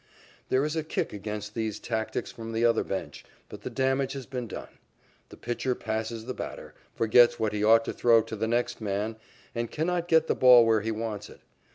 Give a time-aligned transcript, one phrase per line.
[0.49, 4.25] There is a kick against these tactics from the other bench, but the damage has
[4.25, 4.79] been done.
[5.29, 9.15] The pitcher passes the batter, forgets what he ought to throw to the next man,
[9.53, 11.41] and cannot get the ball where he wants it.